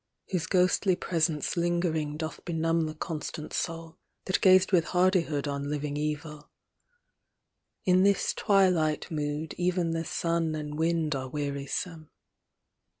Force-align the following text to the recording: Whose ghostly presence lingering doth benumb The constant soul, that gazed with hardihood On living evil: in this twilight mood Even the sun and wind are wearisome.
Whose 0.31 0.47
ghostly 0.47 0.95
presence 0.95 1.55
lingering 1.55 2.17
doth 2.17 2.43
benumb 2.43 2.87
The 2.87 2.95
constant 2.95 3.53
soul, 3.53 3.99
that 4.25 4.41
gazed 4.41 4.71
with 4.71 4.85
hardihood 4.85 5.47
On 5.47 5.69
living 5.69 5.95
evil: 5.95 6.49
in 7.85 8.01
this 8.01 8.33
twilight 8.33 9.11
mood 9.11 9.53
Even 9.59 9.91
the 9.91 10.03
sun 10.03 10.55
and 10.55 10.75
wind 10.79 11.13
are 11.13 11.29
wearisome. 11.29 12.09